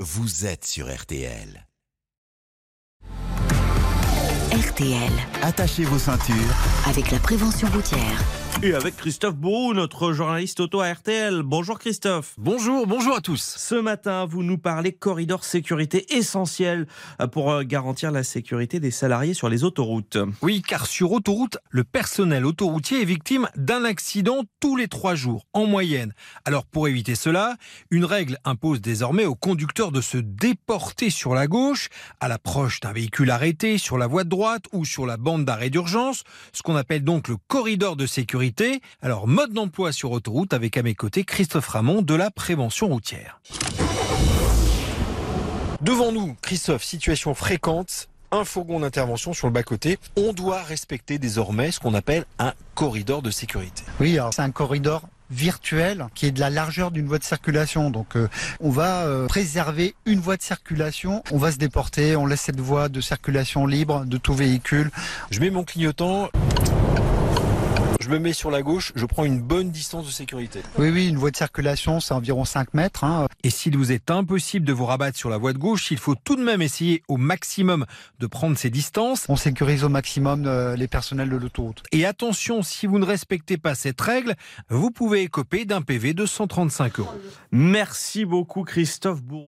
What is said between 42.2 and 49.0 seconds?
prévention routière. Devant nous, Christophe, situation fréquente. Un fourgon